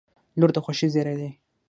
•لور 0.39 0.51
د 0.55 0.57
خوښۍ 0.65 0.87
زېری 0.93 1.15
دی. 1.19 1.29